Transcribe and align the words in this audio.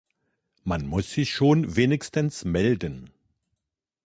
Man 0.63 0.87
muss 0.87 1.11
sich 1.13 1.31
schon 1.31 1.75
wenigstens 1.75 2.43
melden. 2.43 3.11